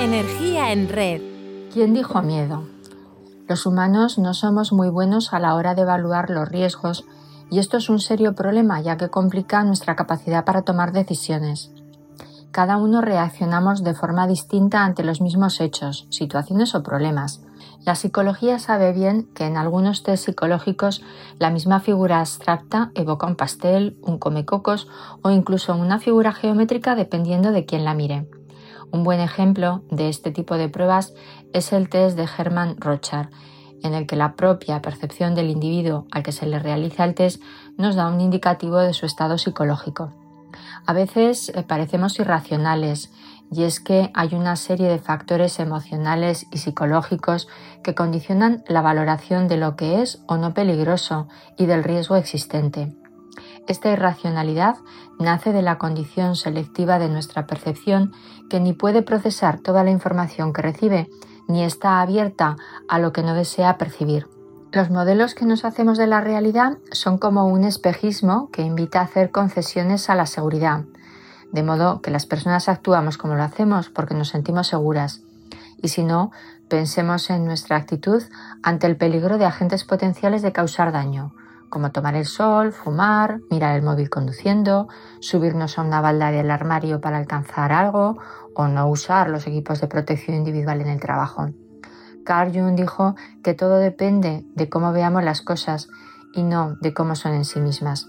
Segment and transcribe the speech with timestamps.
[0.00, 1.20] Energía en red.
[1.74, 2.64] ¿Quién dijo miedo?
[3.46, 7.04] Los humanos no somos muy buenos a la hora de evaluar los riesgos
[7.50, 11.70] y esto es un serio problema ya que complica nuestra capacidad para tomar decisiones.
[12.50, 17.42] Cada uno reaccionamos de forma distinta ante los mismos hechos, situaciones o problemas.
[17.84, 21.02] La psicología sabe bien que en algunos test psicológicos
[21.38, 24.88] la misma figura abstracta evoca un pastel, un comecocos
[25.20, 28.39] o incluso una figura geométrica dependiendo de quién la mire.
[28.92, 31.14] Un buen ejemplo de este tipo de pruebas
[31.52, 33.28] es el test de Hermann Rochard,
[33.82, 37.42] en el que la propia percepción del individuo al que se le realiza el test
[37.76, 40.12] nos da un indicativo de su estado psicológico.
[40.86, 43.12] A veces eh, parecemos irracionales
[43.52, 47.48] y es que hay una serie de factores emocionales y psicológicos
[47.82, 52.92] que condicionan la valoración de lo que es o no peligroso y del riesgo existente.
[53.70, 54.78] Esta irracionalidad
[55.20, 58.12] nace de la condición selectiva de nuestra percepción
[58.48, 61.08] que ni puede procesar toda la información que recibe
[61.46, 62.56] ni está abierta
[62.88, 64.26] a lo que no desea percibir.
[64.72, 69.04] Los modelos que nos hacemos de la realidad son como un espejismo que invita a
[69.04, 70.82] hacer concesiones a la seguridad,
[71.52, 75.22] de modo que las personas actuamos como lo hacemos porque nos sentimos seguras.
[75.80, 76.32] Y si no,
[76.68, 78.20] pensemos en nuestra actitud
[78.64, 81.34] ante el peligro de agentes potenciales de causar daño,
[81.70, 84.88] como tomar el sol, fumar, mirar el móvil conduciendo,
[85.20, 88.18] subirnos a una balda del armario para alcanzar algo
[88.54, 91.50] o no usar los equipos de protección individual en el trabajo.
[92.24, 95.88] Carl Jung dijo que todo depende de cómo veamos las cosas
[96.34, 98.08] y no de cómo son en sí mismas.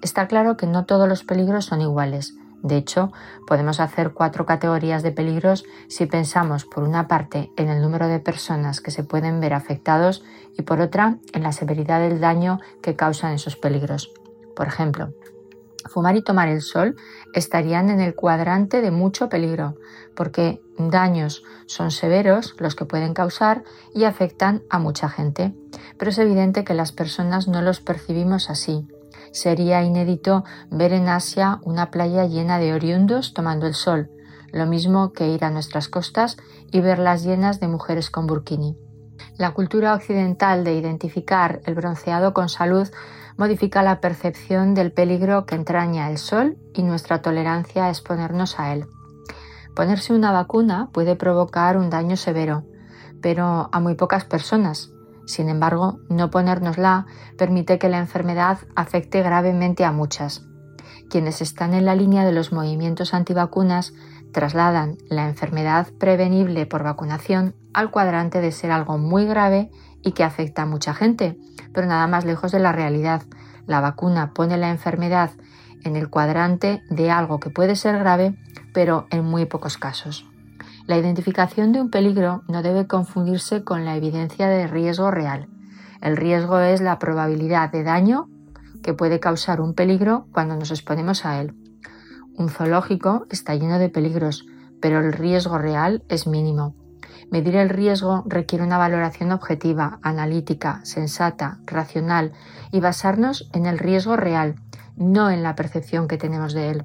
[0.00, 2.34] Está claro que no todos los peligros son iguales,
[2.64, 3.12] de hecho,
[3.46, 8.20] podemos hacer cuatro categorías de peligros si pensamos por una parte en el número de
[8.20, 10.24] personas que se pueden ver afectados
[10.56, 14.14] y por otra en la severidad del daño que causan esos peligros.
[14.56, 15.12] Por ejemplo,
[15.90, 16.96] fumar y tomar el sol
[17.34, 19.74] estarían en el cuadrante de mucho peligro,
[20.16, 23.62] porque daños son severos los que pueden causar
[23.92, 25.54] y afectan a mucha gente.
[25.98, 28.88] Pero es evidente que las personas no los percibimos así.
[29.32, 34.10] Sería inédito ver en Asia una playa llena de oriundos tomando el sol,
[34.52, 36.36] lo mismo que ir a nuestras costas
[36.70, 38.76] y verlas llenas de mujeres con burkini.
[39.36, 42.88] La cultura occidental de identificar el bronceado con salud
[43.36, 48.72] modifica la percepción del peligro que entraña el sol y nuestra tolerancia a exponernos a
[48.72, 48.86] él.
[49.74, 52.64] Ponerse una vacuna puede provocar un daño severo,
[53.20, 54.93] pero a muy pocas personas,
[55.26, 57.06] sin embargo, no ponérnosla
[57.38, 60.46] permite que la enfermedad afecte gravemente a muchas.
[61.08, 63.92] Quienes están en la línea de los movimientos antivacunas
[64.32, 69.70] trasladan la enfermedad prevenible por vacunación al cuadrante de ser algo muy grave
[70.02, 71.38] y que afecta a mucha gente,
[71.72, 73.22] pero nada más lejos de la realidad.
[73.66, 75.30] La vacuna pone la enfermedad
[75.84, 78.36] en el cuadrante de algo que puede ser grave,
[78.72, 80.26] pero en muy pocos casos.
[80.86, 85.48] La identificación de un peligro no debe confundirse con la evidencia de riesgo real.
[86.02, 88.28] El riesgo es la probabilidad de daño
[88.82, 91.54] que puede causar un peligro cuando nos exponemos a él.
[92.36, 94.44] Un zoológico está lleno de peligros,
[94.82, 96.74] pero el riesgo real es mínimo.
[97.30, 102.32] Medir el riesgo requiere una valoración objetiva, analítica, sensata, racional
[102.72, 104.56] y basarnos en el riesgo real,
[104.96, 106.84] no en la percepción que tenemos de él.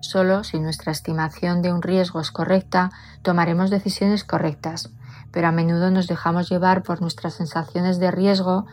[0.00, 2.90] Solo si nuestra estimación de un riesgo es correcta,
[3.22, 4.90] tomaremos decisiones correctas,
[5.30, 8.66] pero a menudo nos dejamos llevar por nuestras sensaciones de riesgo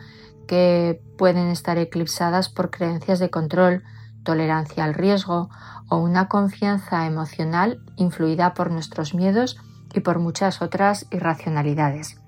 [0.46, 3.84] que pueden estar eclipsadas por creencias de control,
[4.24, 5.50] tolerancia al riesgo
[5.88, 9.58] o una confianza emocional influida por nuestros miedos
[9.94, 12.20] y por muchas otras irracionalidades.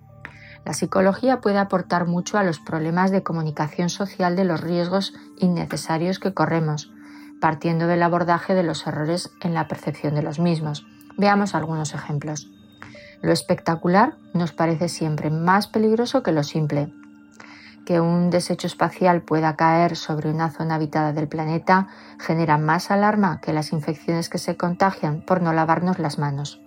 [0.64, 6.18] La psicología puede aportar mucho a los problemas de comunicación social de los riesgos innecesarios
[6.18, 6.92] que corremos,
[7.40, 10.86] partiendo del abordaje de los errores en la percepción de los mismos.
[11.16, 12.48] Veamos algunos ejemplos.
[13.22, 16.92] Lo espectacular nos parece siempre más peligroso que lo simple.
[17.84, 21.88] Que un desecho espacial pueda caer sobre una zona habitada del planeta
[22.18, 26.60] genera más alarma que las infecciones que se contagian por no lavarnos las manos.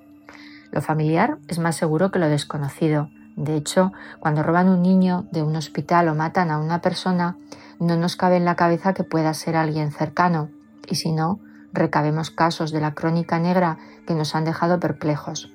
[0.71, 3.09] Lo familiar es más seguro que lo desconocido.
[3.35, 7.37] De hecho, cuando roban un niño de un hospital o matan a una persona,
[7.79, 10.49] no nos cabe en la cabeza que pueda ser alguien cercano,
[10.87, 11.39] y si no,
[11.71, 15.51] recabemos casos de la crónica negra que nos han dejado perplejos.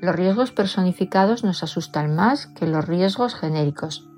[0.00, 4.08] Los riesgos personificados nos asustan más que los riesgos genéricos.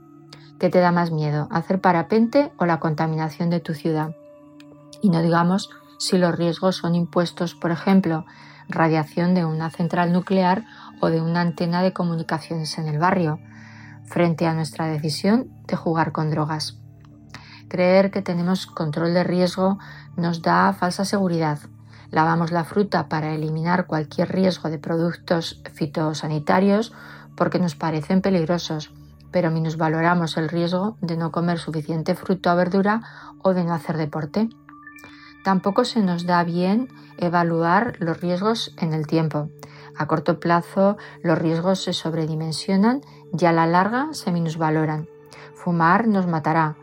[0.59, 4.17] ¿Qué te da más miedo, hacer parapente o la contaminación de tu ciudad?
[5.03, 8.25] Y no digamos si los riesgos son impuestos, por ejemplo,
[8.69, 10.65] radiación de una central nuclear
[11.01, 13.39] o de una antena de comunicaciones en el barrio,
[14.05, 16.79] frente a nuestra decisión de jugar con drogas.
[17.69, 19.79] Creer que tenemos control de riesgo
[20.17, 21.59] nos da falsa seguridad.
[22.11, 26.93] Lavamos la fruta para eliminar cualquier riesgo de productos fitosanitarios
[27.37, 28.93] porque nos parecen peligrosos,
[29.33, 33.03] pero minusvaloramos el riesgo de no comer suficiente fruta o verdura
[33.43, 34.49] o de no hacer deporte.
[35.43, 36.89] Tampoco se nos da bien
[37.19, 39.49] evaluar los riesgos en el tiempo.
[39.97, 43.03] A corto plazo los riesgos se sobredimensionan
[43.37, 45.09] y a la larga se minusvaloran.
[45.55, 46.77] Fumar nos matará,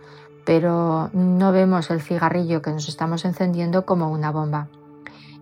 [0.46, 4.68] pero no vemos el cigarrillo que nos estamos encendiendo como una bomba.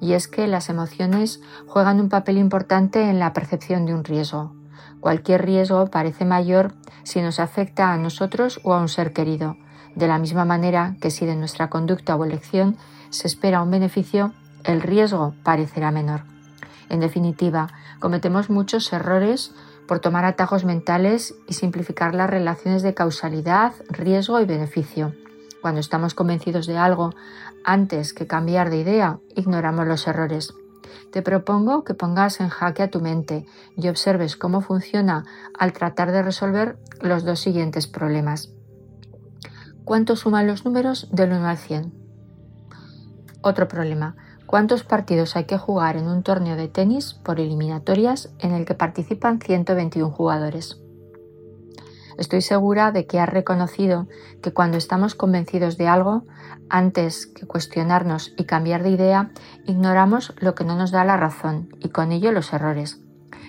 [0.01, 4.53] Y es que las emociones juegan un papel importante en la percepción de un riesgo.
[4.99, 6.73] Cualquier riesgo parece mayor
[7.03, 9.57] si nos afecta a nosotros o a un ser querido,
[9.95, 12.77] de la misma manera que si de nuestra conducta o elección
[13.09, 16.21] se espera un beneficio, el riesgo parecerá menor.
[16.89, 17.69] En definitiva,
[17.99, 19.53] cometemos muchos errores
[19.89, 25.15] por tomar atajos mentales y simplificar las relaciones de causalidad, riesgo y beneficio.
[25.63, 27.09] Cuando estamos convencidos de algo,
[27.63, 30.53] antes que cambiar de idea, ignoramos los errores.
[31.11, 35.25] Te propongo que pongas en jaque a tu mente y observes cómo funciona
[35.57, 38.51] al tratar de resolver los dos siguientes problemas.
[39.85, 41.93] ¿Cuánto suman los números del 1 al 100?
[43.41, 44.15] Otro problema.
[44.49, 48.73] ¿Cuántos partidos hay que jugar en un torneo de tenis por eliminatorias en el que
[48.73, 50.81] participan 121 jugadores?
[52.17, 54.07] Estoy segura de que has reconocido
[54.41, 56.23] que cuando estamos convencidos de algo,
[56.67, 59.29] antes que cuestionarnos y cambiar de idea,
[59.67, 62.99] ignoramos lo que no nos da la razón y con ello los errores.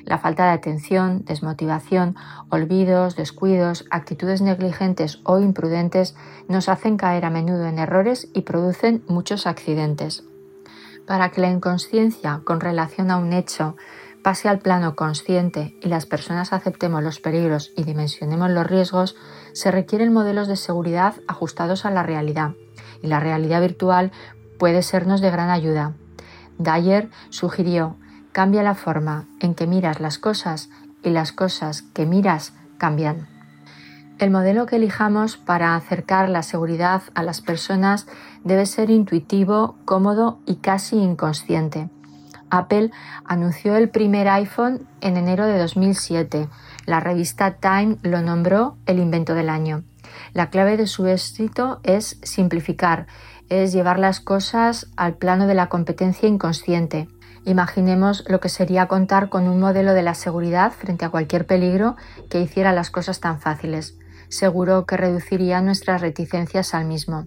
[0.05, 2.17] La falta de atención, desmotivación,
[2.51, 6.15] olvidos, descuidos, actitudes negligentes o imprudentes
[6.47, 10.25] nos hacen caer a menudo en errores y producen muchos accidentes.
[11.11, 13.77] Para que la inconsciencia con relación a un hecho
[14.23, 19.17] pase al plano consciente y las personas aceptemos los peligros y dimensionemos los riesgos,
[19.53, 22.53] se requieren modelos de seguridad ajustados a la realidad,
[23.03, 24.13] y la realidad virtual
[24.57, 25.95] puede sernos de gran ayuda.
[26.59, 27.97] Dyer sugirió,
[28.31, 30.71] cambia la forma en que miras las cosas
[31.03, 33.40] y las cosas que miras cambian.
[34.21, 38.07] El modelo que elijamos para acercar la seguridad a las personas
[38.45, 41.89] debe ser intuitivo, cómodo y casi inconsciente.
[42.51, 42.91] Apple
[43.25, 46.51] anunció el primer iPhone en enero de 2007.
[46.85, 49.85] La revista Time lo nombró el invento del año.
[50.35, 53.07] La clave de su éxito es simplificar,
[53.49, 57.09] es llevar las cosas al plano de la competencia inconsciente.
[57.47, 61.97] Imaginemos lo que sería contar con un modelo de la seguridad frente a cualquier peligro
[62.29, 63.97] que hiciera las cosas tan fáciles
[64.31, 67.27] seguro que reduciría nuestras reticencias al mismo,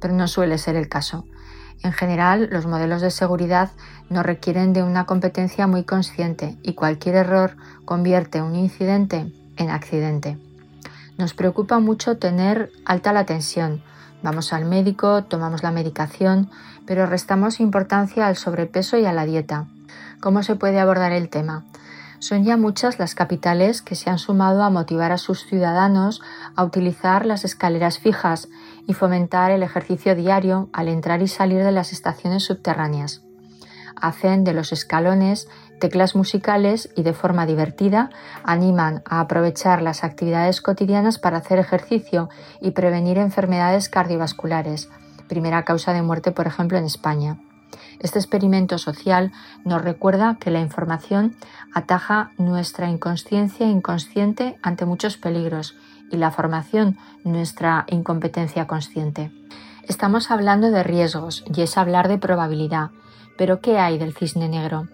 [0.00, 1.24] pero no suele ser el caso.
[1.82, 3.70] En general, los modelos de seguridad
[4.10, 7.56] no requieren de una competencia muy consciente y cualquier error
[7.86, 10.36] convierte un incidente en accidente.
[11.16, 13.82] Nos preocupa mucho tener alta la tensión.
[14.22, 16.50] Vamos al médico, tomamos la medicación,
[16.86, 19.66] pero restamos importancia al sobrepeso y a la dieta.
[20.20, 21.64] ¿Cómo se puede abordar el tema?
[22.20, 26.20] Son ya muchas las capitales que se han sumado a motivar a sus ciudadanos
[26.54, 28.48] a utilizar las escaleras fijas
[28.86, 33.22] y fomentar el ejercicio diario al entrar y salir de las estaciones subterráneas.
[33.96, 35.48] Hacen de los escalones
[35.80, 38.10] teclas musicales y de forma divertida
[38.44, 42.28] animan a aprovechar las actividades cotidianas para hacer ejercicio
[42.60, 44.90] y prevenir enfermedades cardiovasculares,
[45.26, 47.38] primera causa de muerte por ejemplo en España.
[48.00, 49.30] Este experimento social
[49.64, 51.36] nos recuerda que la información
[51.74, 55.76] ataja nuestra inconsciencia inconsciente ante muchos peligros
[56.10, 59.30] y la formación nuestra incompetencia consciente.
[59.86, 62.90] Estamos hablando de riesgos y es hablar de probabilidad,
[63.36, 64.88] pero ¿qué hay del cisne negro?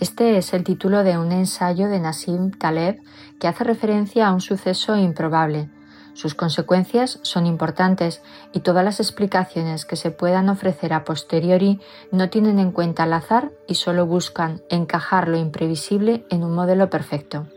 [0.00, 3.00] Este es el título de un ensayo de Nassim Taleb
[3.38, 5.70] que hace referencia a un suceso improbable,
[6.16, 8.22] sus consecuencias son importantes
[8.54, 11.78] y todas las explicaciones que se puedan ofrecer a posteriori
[12.10, 16.88] no tienen en cuenta el azar y solo buscan encajar lo imprevisible en un modelo
[16.88, 17.48] perfecto.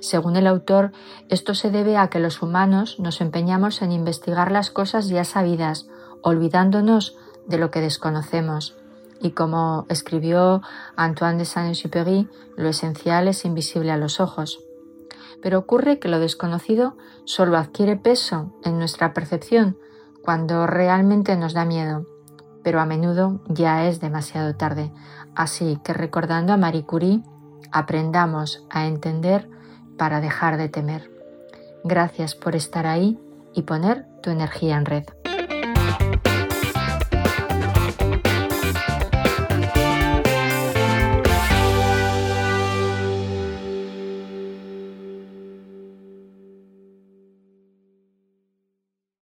[0.00, 0.90] Según el autor,
[1.28, 5.86] esto se debe a que los humanos nos empeñamos en investigar las cosas ya sabidas,
[6.20, 8.74] olvidándonos de lo que desconocemos.
[9.20, 10.62] Y como escribió
[10.96, 14.64] Antoine de Saint-Exupéry, lo esencial es invisible a los ojos
[15.42, 19.76] pero ocurre que lo desconocido solo adquiere peso en nuestra percepción
[20.22, 22.06] cuando realmente nos da miedo,
[22.62, 24.92] pero a menudo ya es demasiado tarde.
[25.34, 27.22] Así que recordando a Marie Curie,
[27.72, 29.48] aprendamos a entender
[29.96, 31.10] para dejar de temer.
[31.84, 33.18] Gracias por estar ahí
[33.54, 35.04] y poner tu energía en red.